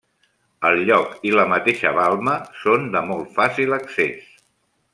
[0.69, 4.33] El lloc, i la mateixa balma, són de molt fàcil accés.